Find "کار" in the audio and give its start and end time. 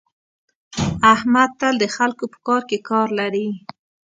2.47-2.61, 2.89-3.07